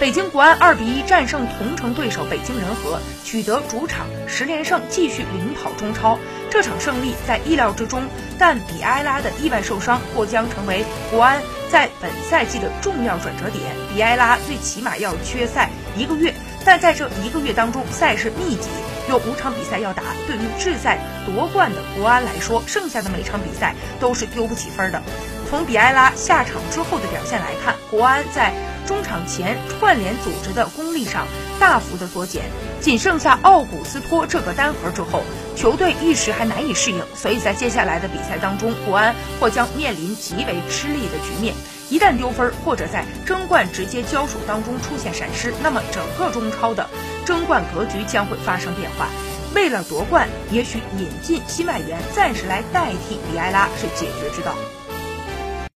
[0.00, 6.16] 北京国安二比一战胜同城对手北京人和，取得主场十连胜，继续领跑中超。
[6.48, 8.04] 这场胜利在意料之中，
[8.38, 13.60] 但比埃拉的意外受伤或将成为国安在本赛季的重要转折点。
[13.92, 16.32] 比埃拉最起码要缺赛一个月，
[16.64, 18.68] 但在这一个月当中，赛事密集，
[19.08, 20.04] 有五场比赛要打。
[20.28, 20.96] 对于志在
[21.26, 25.02] 夺冠的国安来说，剩下的每场比赛都是丢不起分的。
[25.50, 28.52] 从比埃拉下场之后的表现来看，国安在
[28.88, 31.26] 中场前串联组织的功力上
[31.60, 32.44] 大幅的缩减，
[32.80, 35.22] 仅剩下奥古斯托这个单核之后，
[35.54, 41.54] 球队一时还难以适应，所以在接下来的比赛当中，国安或将面临极为吃力的局面。
[41.90, 46.88] 一旦丢分，或者在争冠直接交手当中出现闪失，那么整个中超的
[47.26, 49.08] 争冠格局将会发生变化。
[49.54, 54.54] 为了夺冠，也许引进新外援暂时来代替比埃拉是解决之道。